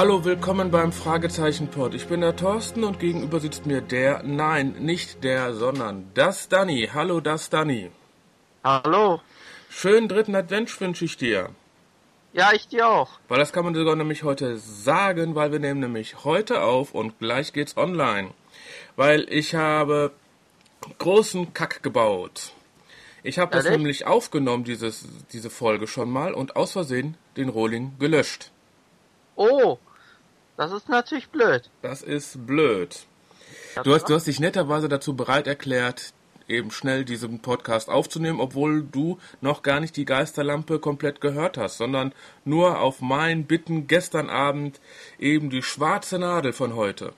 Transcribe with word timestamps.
Hallo, 0.00 0.24
willkommen 0.24 0.70
beim 0.70 0.92
Fragezeichen-Pod. 0.92 1.92
Ich 1.92 2.06
bin 2.06 2.22
der 2.22 2.34
Thorsten 2.34 2.84
und 2.84 2.98
gegenüber 2.98 3.38
sitzt 3.38 3.66
mir 3.66 3.82
der, 3.82 4.22
nein, 4.22 4.76
nicht 4.78 5.22
der, 5.24 5.52
sondern 5.52 6.10
das 6.14 6.48
Danny. 6.48 6.88
Hallo, 6.94 7.20
das 7.20 7.50
Danny. 7.50 7.90
Hallo. 8.64 9.20
Schönen 9.68 10.08
dritten 10.08 10.34
Advent 10.34 10.80
wünsche 10.80 11.04
ich 11.04 11.18
dir. 11.18 11.50
Ja, 12.32 12.50
ich 12.54 12.66
dir 12.66 12.88
auch. 12.88 13.10
Weil 13.28 13.40
das 13.40 13.52
kann 13.52 13.62
man 13.62 13.74
sogar 13.74 13.94
nämlich 13.94 14.22
heute 14.22 14.56
sagen, 14.56 15.34
weil 15.34 15.52
wir 15.52 15.58
nehmen 15.58 15.80
nämlich 15.80 16.24
heute 16.24 16.62
auf 16.62 16.94
und 16.94 17.18
gleich 17.18 17.52
geht's 17.52 17.76
online. 17.76 18.30
Weil 18.96 19.26
ich 19.28 19.54
habe 19.54 20.12
großen 20.98 21.52
Kack 21.52 21.82
gebaut. 21.82 22.54
Ich 23.22 23.38
habe 23.38 23.52
das 23.52 23.68
nämlich 23.68 24.06
aufgenommen, 24.06 24.64
dieses, 24.64 25.06
diese 25.30 25.50
Folge 25.50 25.86
schon 25.86 26.08
mal, 26.10 26.32
und 26.32 26.56
aus 26.56 26.72
Versehen 26.72 27.18
den 27.36 27.50
Rohling 27.50 27.98
gelöscht. 27.98 28.50
Oh, 29.36 29.78
das 30.60 30.72
ist 30.72 30.90
natürlich 30.90 31.30
blöd. 31.30 31.70
Das 31.80 32.02
ist 32.02 32.46
blöd. 32.46 33.06
Du 33.82 33.94
hast, 33.94 34.10
du 34.10 34.14
hast 34.14 34.26
dich 34.26 34.40
netterweise 34.40 34.90
dazu 34.90 35.16
bereit 35.16 35.46
erklärt, 35.46 36.12
eben 36.48 36.70
schnell 36.70 37.06
diesen 37.06 37.40
Podcast 37.40 37.88
aufzunehmen, 37.88 38.42
obwohl 38.42 38.82
du 38.82 39.18
noch 39.40 39.62
gar 39.62 39.80
nicht 39.80 39.96
die 39.96 40.04
Geisterlampe 40.04 40.78
komplett 40.78 41.22
gehört 41.22 41.56
hast, 41.56 41.78
sondern 41.78 42.12
nur 42.44 42.78
auf 42.78 43.00
mein 43.00 43.46
Bitten 43.46 43.86
gestern 43.86 44.28
Abend 44.28 44.82
eben 45.18 45.48
die 45.48 45.62
schwarze 45.62 46.18
Nadel 46.18 46.52
von 46.52 46.76
heute. 46.76 47.14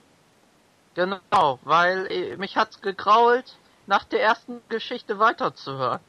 Genau, 0.93 1.59
weil 1.63 2.07
äh, 2.09 2.37
mich 2.37 2.55
hat's 2.55 2.79
gegrault, 2.79 3.57
nach 3.87 4.05
der 4.05 4.21
ersten 4.21 4.61
Geschichte 4.69 5.19
weiterzuhören. 5.19 5.99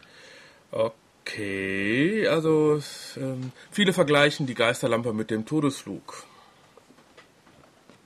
Okay, 0.70 2.28
also 2.28 2.80
ähm, 3.16 3.50
viele 3.72 3.92
vergleichen 3.92 4.46
die 4.46 4.54
Geisterlampe 4.54 5.12
mit 5.12 5.32
dem 5.32 5.44
Todesflug. 5.46 6.26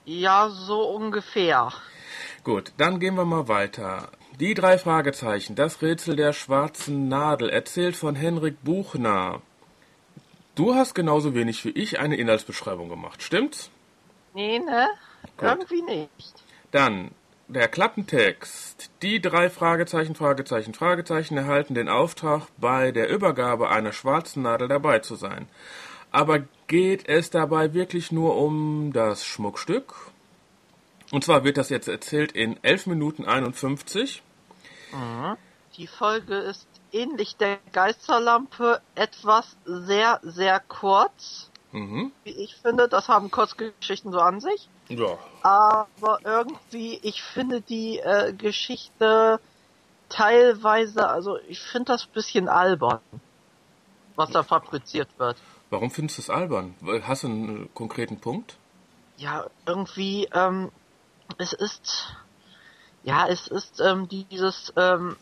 Ja, 0.09 0.49
so 0.49 0.89
ungefähr. 0.89 1.71
Gut, 2.43 2.71
dann 2.77 2.99
gehen 2.99 3.13
wir 3.13 3.25
mal 3.25 3.47
weiter. 3.47 4.09
Die 4.39 4.55
drei 4.55 4.79
Fragezeichen, 4.79 5.53
das 5.53 5.83
Rätsel 5.83 6.15
der 6.15 6.33
schwarzen 6.33 7.09
Nadel, 7.09 7.47
erzählt 7.47 7.95
von 7.95 8.15
Henrik 8.15 8.63
Buchner. 8.63 9.43
Du 10.55 10.73
hast 10.73 10.95
genauso 10.95 11.35
wenig 11.35 11.63
wie 11.63 11.69
ich 11.69 11.99
eine 11.99 12.15
Inhaltsbeschreibung 12.15 12.89
gemacht, 12.89 13.21
stimmt's? 13.21 13.69
Nee, 14.33 14.57
ne? 14.57 14.87
Gut. 15.37 15.47
Irgendwie 15.47 15.83
nicht. 15.83 16.43
Dann 16.71 17.11
der 17.47 17.67
Klappentext. 17.67 18.89
Die 19.03 19.21
drei 19.21 19.51
Fragezeichen, 19.51 20.15
Fragezeichen, 20.15 20.73
Fragezeichen 20.73 21.37
erhalten 21.37 21.75
den 21.75 21.87
Auftrag, 21.87 22.47
bei 22.57 22.91
der 22.91 23.09
Übergabe 23.09 23.69
einer 23.69 23.93
schwarzen 23.93 24.41
Nadel 24.41 24.69
dabei 24.69 24.99
zu 24.99 25.13
sein. 25.13 25.47
Aber 26.11 26.39
geht 26.67 27.07
es 27.07 27.29
dabei 27.29 27.73
wirklich 27.73 28.11
nur 28.11 28.35
um 28.35 28.91
das 28.93 29.25
Schmuckstück? 29.25 29.93
Und 31.11 31.23
zwar 31.23 31.43
wird 31.43 31.57
das 31.57 31.69
jetzt 31.69 31.87
erzählt 31.87 32.31
in 32.31 32.61
11 32.63 32.87
Minuten 32.87 33.25
51. 33.25 34.21
Die 35.75 35.87
Folge 35.87 36.35
ist 36.35 36.67
ähnlich 36.91 37.37
der 37.37 37.59
Geisterlampe 37.73 38.81
etwas 38.95 39.55
sehr, 39.65 40.19
sehr 40.23 40.59
kurz. 40.59 41.49
Mhm. 41.71 42.11
Wie 42.23 42.31
ich 42.31 42.55
finde, 42.55 42.87
das 42.87 43.07
haben 43.07 43.29
Kurzgeschichten 43.29 44.11
so 44.11 44.19
an 44.19 44.39
sich. 44.41 44.67
Ja. 44.89 45.19
aber 45.43 46.19
irgendwie, 46.23 46.99
ich 47.03 47.21
finde 47.21 47.61
die 47.61 47.99
äh, 47.99 48.33
Geschichte 48.33 49.39
teilweise, 50.09 51.07
also 51.07 51.37
ich 51.47 51.59
finde 51.59 51.91
das 51.91 52.05
ein 52.05 52.11
bisschen 52.13 52.49
albern, 52.49 52.99
was 54.15 54.31
da 54.31 54.41
fabriziert 54.41 55.07
wird. 55.19 55.37
Warum 55.69 55.91
findest 55.91 56.17
du 56.17 56.21
es 56.23 56.29
albern? 56.29 56.75
Hast 57.03 57.23
du 57.23 57.27
einen 57.27 57.73
konkreten 57.73 58.19
Punkt? 58.19 58.57
Ja, 59.17 59.45
irgendwie, 59.65 60.27
ähm, 60.33 60.71
es 61.37 61.53
ist, 61.53 62.15
ja, 63.03 63.27
es 63.27 63.47
ist 63.47 63.79
ähm, 63.79 64.07
dieses, 64.09 64.73
ähm, 64.75 65.15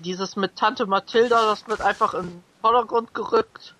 dieses 0.00 0.36
mit 0.36 0.56
Tante 0.56 0.86
Mathilda, 0.86 1.46
das 1.46 1.68
wird 1.68 1.80
einfach 1.80 2.14
in 2.14 2.22
den 2.22 2.44
Vordergrund 2.60 3.14
gerückt. 3.14 3.74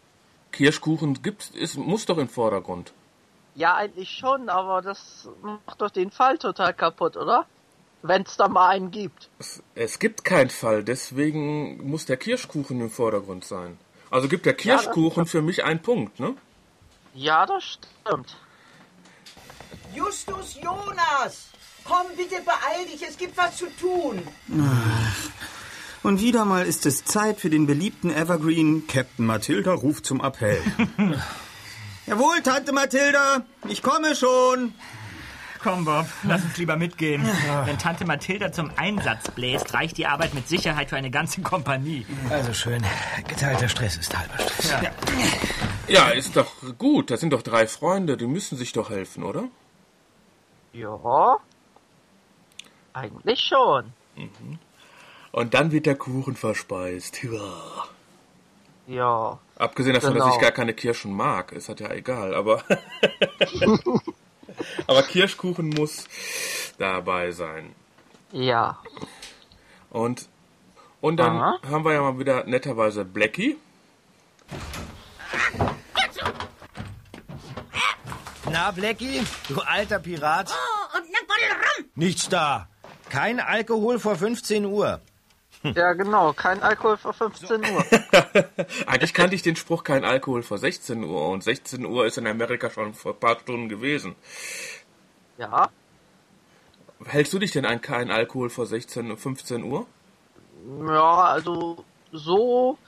Kirschkuchen 0.53 1.23
gibt's, 1.23 1.51
ist, 1.51 1.77
muss 1.77 2.07
doch 2.07 2.19
im 2.19 2.29
Vordergrund. 2.29 2.93
Ja, 3.55 3.75
eigentlich 3.75 4.11
schon, 4.11 4.49
aber 4.49 4.83
das 4.83 5.29
macht 5.43 5.81
doch 5.81 5.91
den 5.91 6.11
Fall 6.11 6.39
total 6.39 6.75
kaputt, 6.75 7.17
oder? 7.17 7.47
Wenn's 8.03 8.37
da 8.37 8.49
mal 8.49 8.69
einen 8.69 8.91
gibt. 8.91 9.31
Es, 9.39 9.63
es 9.75 9.99
gibt 9.99 10.25
keinen 10.25 10.51
Fall, 10.51 10.85
deswegen 10.85 11.89
muss 11.89 12.07
der 12.07 12.19
Kirschkuchen 12.19 12.81
im 12.81 12.91
Vordergrund 12.91 13.45
sein. 13.45 13.79
Also 14.11 14.29
gibt 14.29 14.47
der 14.47 14.55
Kirschkuchen 14.55 15.27
für 15.27 15.43
mich 15.43 15.65
einen 15.65 15.83
Punkt, 15.83 16.21
ne? 16.21 16.35
Ja, 17.15 17.47
das 17.47 17.65
stimmt. 17.65 18.37
Justus 19.95 20.57
Jonas! 20.63 21.49
Komm, 21.85 22.07
bitte 22.17 22.37
beeil 22.43 22.87
dich, 22.87 23.03
es 23.09 23.17
gibt 23.17 23.37
was 23.37 23.57
zu 23.57 23.67
tun. 23.81 24.21
Und 26.03 26.21
wieder 26.21 26.45
mal 26.45 26.67
ist 26.67 26.85
es 26.85 27.05
Zeit 27.05 27.41
für 27.41 27.51
den 27.51 27.67
beliebten 27.67 28.11
Evergreen 28.11 28.87
Captain 28.87 29.25
Mathilda 29.25 29.73
ruft 29.73 30.05
zum 30.05 30.21
Appell. 30.21 30.61
Jawohl, 32.07 32.43
Tante 32.43 32.73
Mathilda, 32.73 33.45
ich 33.69 33.83
komme 33.83 34.15
schon. 34.15 34.75
Komm, 35.63 35.85
Bob, 35.85 36.07
lass 36.25 36.43
uns 36.45 36.57
lieber 36.59 36.77
mitgehen. 36.77 37.29
Wenn 37.65 37.79
Tante 37.79 38.05
Mathilda 38.05 38.53
zum 38.53 38.71
Einsatz 38.77 39.31
bläst, 39.31 39.73
reicht 39.75 39.97
die 39.97 40.07
Arbeit 40.07 40.35
mit 40.35 40.49
Sicherheit 40.49 40.91
für 40.91 40.97
eine 40.97 41.11
ganze 41.11 41.41
Kompanie. 41.43 42.07
Also 42.31 42.53
schön. 42.53 42.85
Geteilter 43.27 43.69
Stress 43.69 43.97
ist 43.97 44.17
halber 44.17 44.35
Stress. 44.39 44.71
Ja. 44.83 44.91
Ja, 45.89 46.09
ist 46.11 46.37
doch 46.37 46.53
gut. 46.79 47.11
Das 47.11 47.21
sind 47.21 47.33
doch 47.33 47.43
drei 47.43 47.67
Freunde, 47.67 48.17
die 48.17 48.27
müssen 48.27 48.57
sich 48.59 48.73
doch 48.73 48.91
helfen, 48.91 49.23
oder? 49.23 49.45
Ja. 50.73 51.37
Eigentlich 52.93 53.41
schon. 53.41 53.93
Und 55.33 55.55
dann 55.55 55.71
wird 55.73 55.87
der 55.87 55.97
Kuchen 55.97 56.35
verspeist. 56.37 57.23
Ja. 57.23 57.85
Ja. 58.89 59.39
Abgesehen 59.57 59.95
davon, 59.95 60.15
dass 60.15 60.23
Genau. 60.25 60.35
ich 60.37 60.41
gar 60.41 60.53
keine 60.53 60.75
Kirschen 60.75 61.13
mag, 61.13 61.53
ist 61.53 61.69
das 61.69 61.79
ja 61.81 61.91
egal, 61.93 62.35
aber. 62.35 62.63
aber 64.87 65.03
Kirschkuchen 65.03 65.71
muss 65.71 66.07
dabei 66.79 67.31
sein. 67.33 67.75
Ja. 68.33 68.79
Und, 69.91 70.29
und 71.01 71.17
dann 71.17 71.37
Aha. 71.37 71.59
haben 71.69 71.85
wir 71.85 71.93
ja 71.93 72.03
mal 72.03 72.19
wieder 72.19 72.45
netterweise 72.45 73.05
Blackie. 73.05 73.57
Na, 78.51 78.71
Blackie, 78.71 79.23
du 79.49 79.61
alter 79.61 79.99
Pirat. 79.99 80.51
Oh, 80.51 80.99
und 80.99 81.05
ne 81.11 81.17
Bottle 81.27 81.55
rum. 81.55 81.91
Nichts 81.95 82.29
da. 82.29 82.69
Kein 83.11 83.41
Alkohol 83.41 83.99
vor 83.99 84.17
15 84.17 84.65
Uhr. 84.65 85.01
Ja, 85.75 85.93
genau. 85.95 86.33
Kein 86.33 86.63
Alkohol 86.63 86.97
vor 86.97 87.13
15 87.13 87.61
Uhr. 87.61 87.85
Eigentlich 88.87 89.15
kannte 89.15 89.35
ich 89.35 89.43
den 89.43 89.57
Spruch 89.57 89.85
kein 89.85 90.05
Alkohol 90.05 90.43
vor 90.43 90.59
16 90.59 91.03
Uhr 91.05 91.29
und 91.29 91.43
16 91.43 91.85
Uhr 91.85 92.07
ist 92.07 92.19
in 92.19 92.27
Amerika 92.27 92.71
schon 92.71 92.95
vor 92.95 93.13
ein 93.13 93.21
paar 93.21 93.39
Stunden 93.41 93.69
gewesen. 93.69 94.15
Ja. 95.39 95.71
Hältst 97.05 97.33
du 97.33 97.39
dich 97.39 97.53
denn 97.53 97.67
an 97.67 97.81
kein 97.81 98.11
Alkohol 98.11 98.51
vor 98.51 98.67
16, 98.67 99.17
15 99.17 99.65
Uhr? 99.65 99.87
Ja, 100.89 101.25
also 101.25 101.85
so 102.13 102.79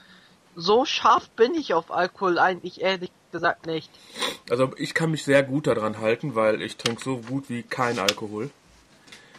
so 0.58 0.85
scharf 0.85 1.31
bin 1.31 1.55
ich 1.55 1.73
auf 1.73 1.93
Alkohol 1.93 2.38
eigentlich 2.38 2.81
ehrlich 2.81 3.12
gesagt 3.31 3.67
nicht. 3.67 3.91
Also 4.50 4.73
ich 4.76 4.93
kann 4.93 5.11
mich 5.11 5.25
sehr 5.25 5.43
gut 5.43 5.67
daran 5.67 5.99
halten, 5.99 6.35
weil 6.35 6.62
ich 6.62 6.76
trinke 6.76 7.02
so 7.02 7.19
gut 7.19 7.49
wie 7.49 7.62
kein 7.62 7.99
Alkohol. 7.99 8.50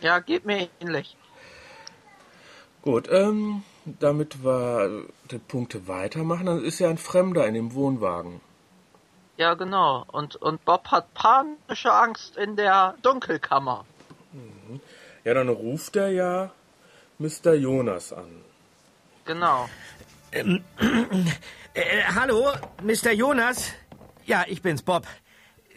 Ja, 0.02 0.20
geht 0.20 0.46
mir 0.46 0.70
ähnlich. 0.80 1.18
Gut, 2.82 3.10
ähm, 3.12 3.64
damit 3.86 4.44
wir 4.44 5.06
die 5.32 5.38
Punkte 5.38 5.88
weitermachen, 5.88 6.46
dann 6.46 6.64
ist 6.64 6.80
ja 6.80 6.90
ein 6.90 6.98
Fremder 6.98 7.46
in 7.46 7.54
dem 7.54 7.74
Wohnwagen. 7.74 8.42
Ja, 9.38 9.54
genau. 9.54 10.06
Und 10.12 10.36
und 10.36 10.64
Bob 10.66 10.88
hat 10.88 11.14
panische 11.14 11.94
Angst 11.94 12.38
in 12.38 12.56
der 12.56 12.96
Dunkelkammer. 13.02 13.86
Ja, 15.24 15.34
dann 15.34 15.50
ruft 15.50 15.96
er 15.96 16.10
ja 16.10 16.52
Mr. 17.20 17.54
Jonas 17.54 18.14
an. 18.14 18.44
Genau. 19.26 19.70
Äh, 20.32 20.60
hallo, 22.16 22.52
Mr. 22.84 23.12
Jonas? 23.12 23.72
Ja, 24.26 24.46
ich 24.48 24.62
bin's, 24.62 24.82
Bob. 24.82 25.08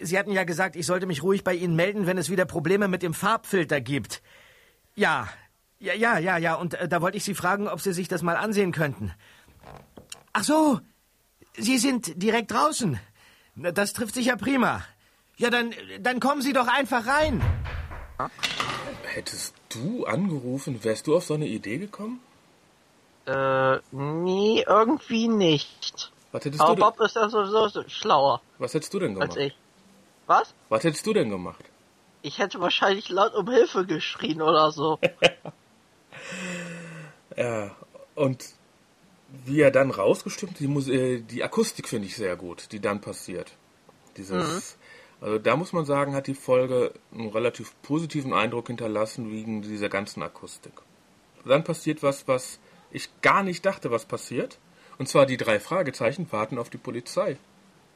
Sie 0.00 0.18
hatten 0.18 0.32
ja 0.32 0.44
gesagt, 0.44 0.74
ich 0.74 0.86
sollte 0.86 1.06
mich 1.06 1.22
ruhig 1.22 1.44
bei 1.44 1.54
Ihnen 1.54 1.76
melden, 1.76 2.06
wenn 2.06 2.18
es 2.18 2.30
wieder 2.30 2.44
Probleme 2.44 2.88
mit 2.88 3.02
dem 3.02 3.14
Farbfilter 3.14 3.80
gibt. 3.80 4.22
Ja, 4.94 5.28
ja, 5.82 5.94
ja, 5.94 6.18
ja, 6.18 6.36
ja. 6.38 6.54
Und 6.54 6.74
äh, 6.74 6.88
da 6.88 7.02
wollte 7.02 7.16
ich 7.16 7.24
Sie 7.24 7.34
fragen, 7.34 7.68
ob 7.68 7.80
Sie 7.80 7.92
sich 7.92 8.08
das 8.08 8.22
mal 8.22 8.36
ansehen 8.36 8.72
könnten. 8.72 9.12
Ach 10.32 10.44
so, 10.44 10.80
Sie 11.56 11.78
sind 11.78 12.22
direkt 12.22 12.52
draußen. 12.52 12.98
Das 13.56 13.92
trifft 13.92 14.14
sich 14.14 14.26
ja 14.26 14.36
prima. 14.36 14.82
Ja, 15.36 15.50
dann, 15.50 15.74
dann 16.00 16.20
kommen 16.20 16.40
Sie 16.40 16.52
doch 16.52 16.68
einfach 16.68 17.06
rein. 17.06 17.42
Hättest 19.02 19.54
du 19.68 20.06
angerufen, 20.06 20.84
wärst 20.84 21.06
du 21.06 21.16
auf 21.16 21.24
so 21.24 21.34
eine 21.34 21.46
Idee 21.46 21.78
gekommen? 21.78 22.20
Äh, 23.26 23.78
nee, 23.90 24.64
irgendwie 24.66 25.28
nicht. 25.28 26.12
Was 26.32 26.44
hättest, 26.44 26.60
Aber 26.62 26.74
du, 26.74 26.80
denn, 26.80 26.90
Bob 26.90 27.00
ist 27.00 27.16
ja 27.16 27.28
sowieso 27.28 27.68
so 27.68 27.84
schlauer 27.88 28.40
was 28.58 28.72
hättest 28.74 28.94
du 28.94 29.00
denn 29.00 29.20
als 29.20 29.34
gemacht? 29.34 29.52
ich. 29.52 29.56
Was? 30.26 30.54
Was 30.68 30.84
hättest 30.84 31.06
du 31.06 31.12
denn 31.12 31.28
gemacht? 31.28 31.64
Ich 32.22 32.38
hätte 32.38 32.60
wahrscheinlich 32.60 33.08
laut 33.08 33.34
um 33.34 33.50
Hilfe 33.50 33.84
geschrien 33.84 34.40
oder 34.40 34.70
so. 34.70 34.98
Ja, 37.36 37.74
und 38.14 38.44
wie 39.44 39.60
er 39.60 39.70
dann 39.70 39.90
rausgestimmt, 39.90 40.60
die, 40.60 40.66
Mus 40.68 40.88
äh, 40.88 41.20
die 41.20 41.42
Akustik 41.42 41.88
finde 41.88 42.06
ich 42.06 42.16
sehr 42.16 42.36
gut, 42.36 42.70
die 42.72 42.80
dann 42.80 43.00
passiert. 43.00 43.52
Dieses, 44.16 44.76
also 45.20 45.38
da 45.38 45.56
muss 45.56 45.72
man 45.72 45.86
sagen, 45.86 46.14
hat 46.14 46.26
die 46.26 46.34
Folge 46.34 46.92
einen 47.12 47.28
relativ 47.30 47.72
positiven 47.82 48.34
Eindruck 48.34 48.66
hinterlassen 48.66 49.30
wegen 49.30 49.62
dieser 49.62 49.88
ganzen 49.88 50.22
Akustik. 50.22 50.74
Dann 51.46 51.64
passiert 51.64 52.02
was, 52.02 52.28
was 52.28 52.58
ich 52.90 53.08
gar 53.22 53.42
nicht 53.42 53.64
dachte, 53.64 53.90
was 53.90 54.04
passiert. 54.04 54.58
Und 54.98 55.08
zwar 55.08 55.24
die 55.26 55.38
drei 55.38 55.58
Fragezeichen 55.58 56.30
warten 56.30 56.58
auf 56.58 56.68
die 56.68 56.78
Polizei. 56.78 57.38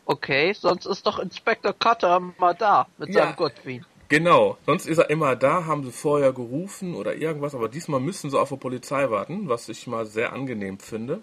Okay, 0.06 0.52
sonst 0.54 0.86
ist 0.86 1.06
doch 1.06 1.18
Inspector 1.18 1.74
Cutter 1.74 2.20
mal 2.38 2.54
da 2.54 2.86
mit 2.96 3.10
Ja. 3.10 3.24
seinem 3.24 3.36
Godwin. 3.36 3.84
Genau, 4.08 4.56
sonst 4.67 4.87
ist 4.87 4.99
er 4.99 5.11
immer 5.11 5.35
da, 5.35 5.64
haben 5.64 5.85
sie 5.85 5.91
vorher 5.91 6.32
gerufen 6.32 6.94
oder 6.94 7.17
irgendwas, 7.17 7.55
aber 7.55 7.69
diesmal 7.69 7.99
müssen 7.99 8.31
sie 8.31 8.38
auf 8.38 8.50
die 8.50 8.56
Polizei 8.56 9.11
warten, 9.11 9.49
was 9.49 9.69
ich 9.69 9.87
mal 9.88 10.06
sehr 10.06 10.32
angenehm 10.32 10.79
finde. 10.79 11.20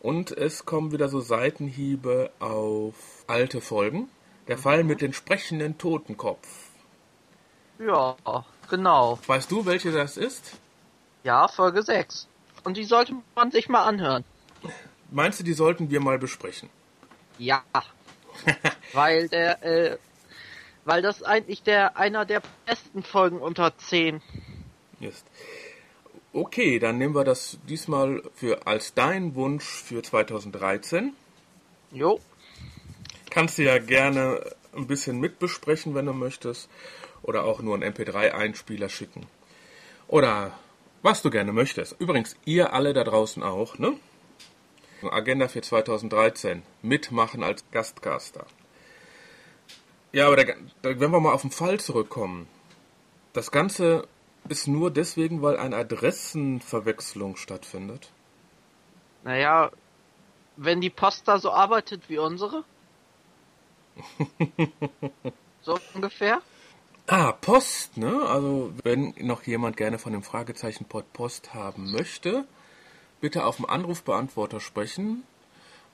Und 0.00 0.30
es 0.30 0.64
kommen 0.64 0.92
wieder 0.92 1.08
so 1.08 1.20
Seitenhiebe 1.20 2.30
auf 2.38 2.94
alte 3.26 3.60
Folgen. 3.60 4.08
Der 4.48 4.56
Fall 4.56 4.84
mit 4.84 5.00
den 5.00 5.12
sprechenden 5.12 5.76
Totenkopf. 5.76 6.46
Ja, 7.78 8.16
genau. 8.70 9.18
Weißt 9.26 9.50
du, 9.50 9.66
welche 9.66 9.90
das 9.90 10.16
ist? 10.16 10.52
Ja, 11.24 11.48
Folge 11.48 11.82
6. 11.82 12.28
Und 12.64 12.76
die 12.76 12.84
sollte 12.84 13.14
man 13.34 13.50
sich 13.50 13.68
mal 13.68 13.84
anhören. 13.84 14.24
Meinst 15.10 15.40
du, 15.40 15.44
die 15.44 15.52
sollten 15.52 15.90
wir 15.90 16.00
mal 16.00 16.18
besprechen? 16.18 16.70
Ja. 17.38 17.62
weil 18.92 19.28
der, 19.28 19.62
äh, 19.62 19.98
weil 20.86 21.02
das 21.02 21.22
eigentlich 21.22 21.62
der 21.62 21.98
einer 21.98 22.24
der 22.24 22.40
besten 22.64 23.02
Folgen 23.02 23.38
unter 23.38 23.76
10. 23.76 24.22
Ist. 25.00 25.26
Okay, 26.32 26.78
dann 26.78 26.96
nehmen 26.96 27.14
wir 27.14 27.24
das 27.24 27.58
diesmal 27.68 28.22
für 28.34 28.66
als 28.66 28.94
dein 28.94 29.34
Wunsch 29.34 29.64
für 29.64 30.02
2013. 30.02 31.12
Jo. 31.90 32.20
Kannst 33.30 33.58
du 33.58 33.64
ja 33.64 33.78
gerne 33.78 34.40
ein 34.74 34.86
bisschen 34.86 35.18
mitbesprechen, 35.18 35.94
wenn 35.94 36.06
du 36.06 36.12
möchtest. 36.12 36.70
Oder 37.22 37.44
auch 37.44 37.60
nur 37.60 37.74
einen 37.74 37.92
MP3-Einspieler 37.92 38.88
schicken. 38.88 39.26
Oder 40.06 40.56
was 41.02 41.22
du 41.22 41.30
gerne 41.30 41.52
möchtest. 41.52 41.96
Übrigens, 41.98 42.36
ihr 42.44 42.72
alle 42.72 42.92
da 42.92 43.02
draußen 43.02 43.42
auch, 43.42 43.78
ne? 43.78 43.94
Agenda 45.02 45.48
für 45.48 45.62
2013. 45.62 46.62
Mitmachen 46.82 47.42
als 47.42 47.64
Gastcaster. 47.72 48.46
Ja, 50.12 50.26
aber 50.26 50.36
der, 50.36 50.56
der, 50.82 51.00
wenn 51.00 51.10
wir 51.10 51.20
mal 51.20 51.32
auf 51.32 51.42
den 51.42 51.50
Fall 51.50 51.80
zurückkommen. 51.80 52.48
Das 53.32 53.50
Ganze 53.50 54.08
ist 54.48 54.66
nur 54.66 54.90
deswegen, 54.90 55.42
weil 55.42 55.56
eine 55.56 55.76
Adressenverwechslung 55.76 57.36
stattfindet. 57.36 58.10
Naja, 59.24 59.70
wenn 60.56 60.80
die 60.80 60.90
Post 60.90 61.28
da 61.28 61.38
so 61.38 61.50
arbeitet 61.50 62.08
wie 62.08 62.18
unsere. 62.18 62.64
so 65.62 65.78
ungefähr. 65.94 66.40
Ah, 67.08 67.32
Post, 67.32 67.96
ne? 67.96 68.22
Also, 68.26 68.72
wenn 68.82 69.14
noch 69.20 69.42
jemand 69.44 69.76
gerne 69.76 69.98
von 69.98 70.12
dem 70.12 70.22
Fragezeichen 70.22 70.86
Post 70.86 71.54
haben 71.54 71.92
möchte, 71.92 72.46
bitte 73.20 73.44
auf 73.44 73.56
dem 73.56 73.66
Anrufbeantworter 73.66 74.60
sprechen, 74.60 75.22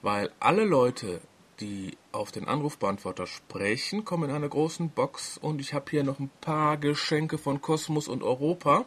weil 0.01 0.31
alle 0.41 0.65
Leute, 0.65 1.21
die 1.61 1.97
auf 2.13 2.33
den 2.33 2.49
Anrufbeantworter 2.49 3.27
sprechen, 3.27 4.05
kommen 4.05 4.31
in 4.31 4.37
einer 4.37 4.49
großen 4.49 4.91
Box 4.91 5.39
und 5.39 5.61
ich 5.61 5.75
habe 5.75 5.91
hier 5.91 6.05
noch 6.05 6.19
ein 6.19 6.31
paar 6.41 6.77
Geschenke 6.77 7.39
von 7.39 7.61
Kosmos 7.61 8.09
und 8.09 8.23
Europa. 8.23 8.85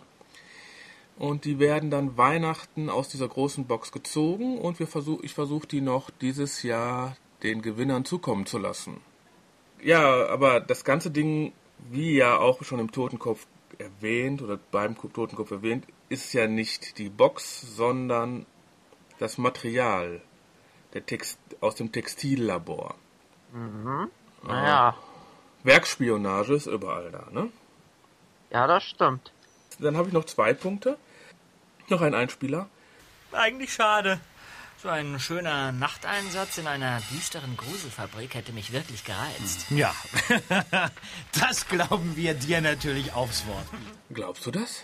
Und 1.18 1.46
die 1.46 1.60
werden 1.60 1.90
dann 1.90 2.18
Weihnachten 2.18 2.90
aus 2.90 3.08
dieser 3.08 3.30
großen 3.30 3.66
Box 3.66 3.94
gezogen 3.94 4.58
und 4.58 4.80
wir 4.80 4.88
versuch, 4.88 5.24
ich 5.24 5.34
versuche 5.34 5.66
die 5.66 5.80
noch 5.80 6.10
dieses 6.10 6.62
Jahr 6.64 7.16
den 7.42 7.62
Gewinnern 7.62 8.04
zukommen 8.04 8.46
zu 8.46 8.58
lassen. 8.58 9.00
Ja, 9.82 10.28
aber 10.28 10.60
das 10.60 10.84
ganze 10.84 11.12
Ding, 11.12 11.54
wie 11.90 12.16
ja 12.16 12.38
auch 12.38 12.64
schon 12.64 12.80
im 12.80 12.92
Totenkopf 12.92 13.48
erwähnt 13.78 14.42
oder 14.42 14.60
beim 14.72 14.98
Totenkopf 14.98 15.52
erwähnt, 15.52 15.86
ist 16.10 16.34
ja 16.34 16.48
nicht 16.48 16.98
die 16.98 17.10
Box, 17.10 17.62
sondern 17.62 18.46
das 19.20 19.38
Material 19.38 20.22
der 20.95 21.06
Text, 21.06 21.38
aus 21.62 21.75
dem 21.75 21.92
Textillabor. 21.92 22.95
Naja, 24.42 24.95
Werkspionage 25.63 26.56
ist 26.56 26.65
überall 26.68 27.12
da, 27.12 27.27
ne? 27.31 27.51
ja, 28.50 28.65
das 28.65 28.83
stimmt. 28.83 29.31
Dann 29.80 29.97
habe 29.97 30.07
ich 30.07 30.13
noch 30.13 30.25
zwei 30.25 30.53
Punkte. 30.53 30.97
Noch 31.89 32.01
ein 32.01 32.15
Einspieler. 32.15 32.69
Eigentlich 33.31 33.74
schade. 33.74 34.19
So 34.81 34.89
ein 34.89 35.19
schöner 35.19 35.71
Nachteinsatz 35.71 36.57
in 36.57 36.68
einer 36.68 37.01
düsteren 37.12 37.57
Gruselfabrik 37.57 38.33
hätte 38.36 38.53
mich 38.53 38.71
wirklich 38.71 39.03
gereizt. 39.03 39.69
Ja, 39.71 39.94
das 41.39 41.68
glauben 41.68 42.15
wir 42.15 42.33
dir 42.33 42.62
natürlich 42.62 43.13
aufs 43.13 43.45
Wort. 43.47 43.65
Glaubst 44.12 44.45
du 44.45 44.51
das? 44.51 44.83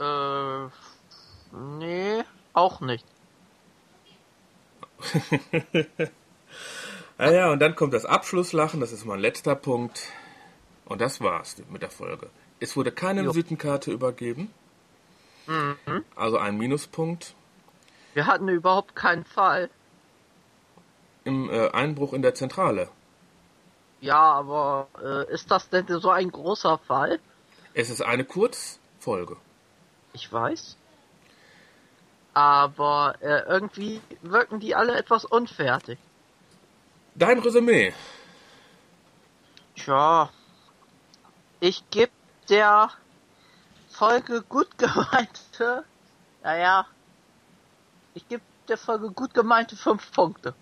Äh, 0.00 1.56
nee, 1.56 2.22
auch 2.52 2.80
nicht. 2.80 3.06
Ah 7.18 7.30
ja, 7.30 7.52
und 7.52 7.60
dann 7.60 7.76
kommt 7.76 7.94
das 7.94 8.04
Abschlusslachen, 8.04 8.80
das 8.80 8.90
ist 8.90 9.04
mein 9.04 9.20
letzter 9.20 9.54
Punkt. 9.54 10.00
Und 10.86 11.00
das 11.00 11.20
war's 11.20 11.56
mit 11.70 11.82
der 11.82 11.90
Folge. 11.90 12.28
Es 12.58 12.76
wurde 12.76 12.90
keine 12.90 13.22
Jo. 13.22 13.30
Visitenkarte 13.30 13.92
übergeben. 13.92 14.52
Also 16.16 16.38
ein 16.38 16.56
Minuspunkt. 16.56 17.34
Wir 18.14 18.26
hatten 18.26 18.48
überhaupt 18.48 18.96
keinen 18.96 19.24
Fall. 19.24 19.70
Im 21.24 21.50
äh, 21.50 21.70
Einbruch 21.70 22.12
in 22.12 22.22
der 22.22 22.34
Zentrale. 22.34 22.88
Ja, 24.00 24.20
aber 24.20 24.88
äh, 25.00 25.32
ist 25.32 25.50
das 25.50 25.68
denn 25.68 25.86
so 25.88 26.10
ein 26.10 26.30
großer 26.30 26.78
Fall? 26.78 27.20
Es 27.74 27.88
ist 27.88 28.02
eine 28.02 28.24
Kurzfolge. 28.24 29.36
Ich 30.12 30.32
weiß. 30.32 30.76
Aber 32.34 33.14
äh, 33.20 33.40
irgendwie 33.48 34.00
wirken 34.22 34.58
die 34.60 34.74
alle 34.74 34.96
etwas 34.96 35.24
unfertig. 35.24 35.98
Dein 37.14 37.38
Resümee. 37.40 37.92
Tja, 39.76 40.30
ich 41.60 41.82
gebe 41.90 42.12
der 42.48 42.90
Folge 43.90 44.42
gut 44.42 44.68
gemeinte, 44.78 45.84
naja, 46.42 46.86
ich 48.14 48.26
gebe 48.28 48.42
der 48.68 48.78
Folge 48.78 49.10
gut 49.10 49.34
gemeinte 49.34 49.76
fünf 49.76 50.10
Punkte. 50.12 50.54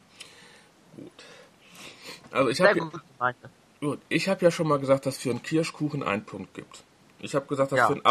Also 2.31 2.49
ich 2.51 2.61
habe 2.61 2.79
gut 2.81 3.03
gemeinte. 3.17 3.51
gut, 3.81 4.01
ich 4.09 4.29
habe 4.29 4.45
ja 4.45 4.51
schon 4.51 4.69
mal 4.69 4.79
gesagt, 4.79 5.07
dass 5.07 5.19
für 5.19 5.31
einen 5.31 5.43
Kirschkuchen 5.43 6.03
einen 6.03 6.25
Punkt 6.25 6.55
gibt. 6.55 6.83
Ich 7.21 7.35
habe 7.35 7.47
gesagt, 7.47 7.73
dass 7.73 7.79
Ja. 7.79 7.87
für 7.87 7.95
einen 7.95 8.05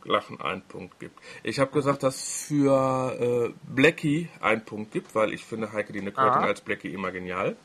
Abschlusslachen 0.00 0.40
einen 0.40 0.62
Punkt 0.62 0.98
gibt. 0.98 1.18
Ich 1.42 1.58
habe 1.58 1.70
gesagt, 1.72 2.02
dass 2.02 2.44
für 2.46 3.16
äh, 3.20 3.72
Blackie 3.72 4.28
einen 4.40 4.64
Punkt 4.64 4.92
gibt, 4.92 5.14
weil 5.14 5.32
ich 5.32 5.44
finde 5.44 5.72
Heike 5.72 5.92
Dine 5.92 6.12
Körting 6.12 6.42
als 6.42 6.60
Blackie 6.60 6.92
immer 6.92 7.12
genial. 7.12 7.56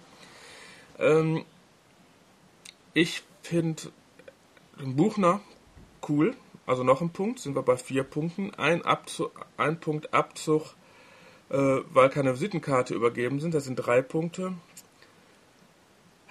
Ähm, 0.99 1.45
ich 2.93 3.23
finde 3.41 3.91
Buchner 4.83 5.41
cool. 6.07 6.35
Also 6.67 6.83
noch 6.83 7.01
ein 7.01 7.11
Punkt, 7.11 7.39
sind 7.39 7.55
wir 7.55 7.61
bei 7.61 7.77
vier 7.77 8.03
Punkten. 8.03 8.53
Ein, 8.55 8.83
Abzug, 8.83 9.45
ein 9.55 9.79
Punkt 9.79 10.13
Abzug, 10.13 10.73
äh, 11.49 11.77
weil 11.93 12.09
keine 12.09 12.33
Visitenkarte 12.33 12.95
übergeben 12.95 13.39
sind. 13.39 13.53
Das 13.53 13.65
sind 13.65 13.75
drei 13.75 14.01
Punkte. 14.01 14.53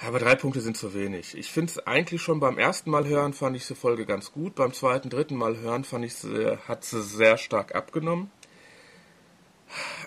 Aber 0.07 0.19
drei 0.19 0.35
Punkte 0.35 0.61
sind 0.61 0.77
zu 0.77 0.93
wenig. 0.95 1.37
Ich 1.37 1.51
finde 1.51 1.71
es 1.71 1.87
eigentlich 1.87 2.21
schon 2.21 2.41
beim 2.41 2.59
ersten 2.59 2.91
Mal 2.91 3.07
hören 3.07 3.33
fand 3.33 3.57
ich 3.57 3.67
die 3.67 3.75
Folge 3.75 4.05
ganz 4.07 4.33
gut. 4.33 4.55
Beim 4.55 4.73
zweiten, 4.73 5.09
dritten 5.09 5.37
Mal 5.37 5.57
hören 5.59 5.85
fand 5.85 6.05
ich 6.05 6.15
sie, 6.15 6.59
hat 6.69 6.85
sie 6.85 7.03
sehr 7.03 7.39
stark 7.39 7.75
abgenommen. 7.75 8.31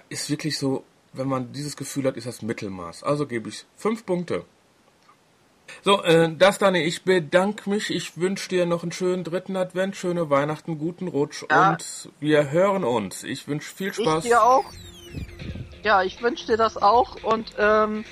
Ist 0.10 0.30
wirklich 0.30 0.58
so, 0.58 0.84
wenn 1.14 1.28
man 1.28 1.52
dieses 1.52 1.76
Gefühl 1.76 2.06
hat, 2.06 2.16
ist 2.18 2.28
das 2.28 2.42
Mittelmaß. 2.42 3.04
Also 3.04 3.26
gebe 3.26 3.50
ich 3.50 3.66
fünf 3.76 4.06
Punkte. 4.06 4.46
So, 5.84 6.02
äh, 6.04 6.34
das 6.38 6.60
Dani, 6.60 6.82
ich 6.84 7.04
bedanke 7.04 7.70
mich. 7.70 7.90
Ich 7.90 8.18
wünsche 8.18 8.50
dir 8.50 8.66
noch 8.66 8.84
einen 8.84 8.92
schönen 8.94 9.24
dritten 9.24 9.58
Advent, 9.58 9.96
schöne 9.98 10.30
Weihnachten, 10.30 10.78
guten 10.78 11.08
Rutsch 11.08 11.44
Ja. 11.50 11.72
und 11.72 12.10
wir 12.20 12.52
hören 12.52 12.84
uns. 12.84 13.24
Ich 13.24 13.48
wünsche 13.48 13.74
viel 13.74 13.90
Ich 13.90 13.96
Spaß. 13.96 14.24
dir 14.24 14.42
auch. 14.44 14.66
Ja, 15.84 16.04
ich 16.04 16.22
wünsche 16.22 16.46
dir 16.48 16.58
das 16.58 16.78
auch 16.78 17.22
und 17.24 17.54
ähm, 17.58 18.06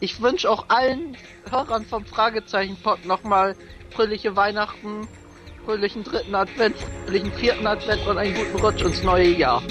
ich 0.00 0.20
wünsche 0.20 0.50
auch 0.50 0.68
allen 0.68 1.16
Hörern 1.50 1.84
vom 1.86 2.04
Fragezeichen-Pod 2.04 3.04
nochmal 3.04 3.56
fröhliche 3.90 4.36
Weihnachten, 4.36 5.08
fröhlichen 5.64 6.04
dritten 6.04 6.34
Advent, 6.34 6.76
fröhlichen 7.04 7.32
vierten 7.32 7.66
Advent 7.66 8.06
und 8.06 8.18
einen 8.18 8.34
guten 8.34 8.56
Rutsch 8.56 8.82
ins 8.84 9.02
neue 9.02 9.28
Jahr. 9.28 9.62